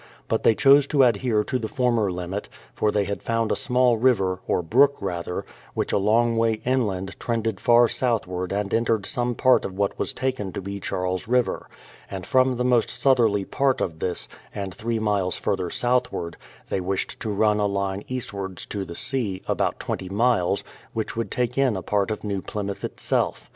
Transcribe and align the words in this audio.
But 0.27 0.41
they 0.41 0.55
chose 0.55 0.87
to 0.87 1.03
adhere 1.03 1.43
to 1.43 1.59
the 1.59 1.67
former 1.67 2.11
limit, 2.11 2.49
for 2.73 2.89
they 2.91 3.03
had 3.03 3.21
found 3.21 3.51
a 3.51 3.55
small 3.55 3.97
river, 3.97 4.39
or 4.47 4.63
brook 4.63 4.95
rather, 4.99 5.45
which 5.75 5.93
a 5.93 5.99
long 5.99 6.35
way 6.37 6.53
inland 6.65 7.15
trended 7.19 7.59
far 7.59 7.87
southward 7.87 8.51
and 8.51 8.73
en 8.73 8.85
tered 8.85 9.05
some 9.05 9.35
part 9.35 9.63
of 9.63 9.77
what 9.77 9.99
was 9.99 10.11
taken 10.11 10.51
to 10.53 10.59
be 10.59 10.79
Charles 10.79 11.27
River; 11.27 11.69
and 12.09 12.25
from 12.25 12.55
the 12.55 12.65
most 12.65 12.89
southerly 12.89 13.45
part 13.45 13.79
of 13.79 13.99
this, 13.99 14.27
and 14.55 14.73
3 14.73 14.97
miles 14.97 15.35
further 15.35 15.69
southward, 15.69 16.35
they 16.69 16.81
wished 16.81 17.19
to 17.19 17.29
run 17.29 17.59
a 17.59 17.67
line 17.67 18.03
eastwards 18.07 18.65
to 18.65 18.83
the 18.83 18.95
sea, 18.95 19.43
about 19.47 19.79
20 19.79 20.09
miles, 20.09 20.63
which 20.93 21.15
would 21.15 21.29
take 21.29 21.59
in 21.59 21.77
a 21.77 21.83
part 21.83 22.09
of 22.09 22.23
New 22.23 22.41
Plymouth 22.41 22.83
itself. 22.83 23.49